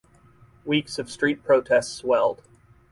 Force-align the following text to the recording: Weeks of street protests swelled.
Weeks 0.65 0.97
of 0.97 1.11
street 1.11 1.43
protests 1.43 1.91
swelled. 1.93 2.41